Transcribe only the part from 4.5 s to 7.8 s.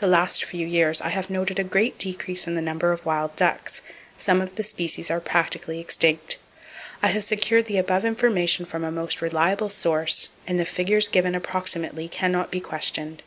the species are practically extinct. I have secured the